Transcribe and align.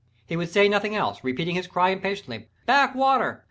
He 0.25 0.35
would 0.35 0.49
say 0.49 0.67
nothing 0.67 0.95
else—repeating 0.95 1.53
his 1.53 1.67
cry 1.67 1.91
impatiently, 1.91 2.47
back 2.65 2.95
water! 2.95 3.39